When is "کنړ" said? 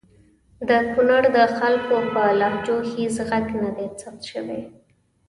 0.93-1.23